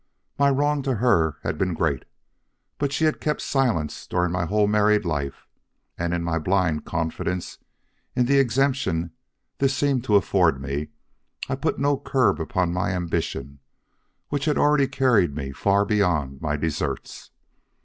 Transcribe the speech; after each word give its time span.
My 0.39 0.49
wrongs 0.49 0.85
to 0.85 0.95
her 0.95 1.37
had 1.43 1.59
been 1.59 1.75
great, 1.75 2.05
but 2.79 2.91
she 2.91 3.05
had 3.05 3.21
kept 3.21 3.39
silence 3.39 4.07
during 4.07 4.31
my 4.31 4.45
whole 4.45 4.65
married 4.65 5.05
life 5.05 5.45
and 5.95 6.11
in 6.11 6.23
my 6.23 6.39
blind 6.39 6.85
confidence 6.85 7.59
in 8.15 8.25
the 8.25 8.39
exemption 8.39 9.11
this 9.59 9.75
seemed 9.77 10.03
to 10.05 10.15
afford 10.15 10.59
me, 10.59 10.87
I 11.47 11.53
put 11.53 11.77
no 11.77 11.99
curb 11.99 12.39
upon 12.41 12.73
my 12.73 12.89
ambition 12.93 13.59
which 14.29 14.45
had 14.45 14.57
already 14.57 14.87
carried 14.87 15.35
me 15.35 15.51
far 15.51 15.85
beyond 15.85 16.41
my 16.41 16.57
deserts. 16.57 17.29